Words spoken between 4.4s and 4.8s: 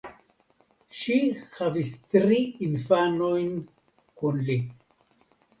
li.